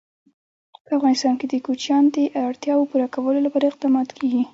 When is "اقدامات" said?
3.67-4.09